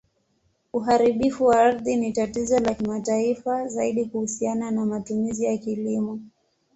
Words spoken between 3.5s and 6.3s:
zaidi kuhusiana na matumizi ya kilimo.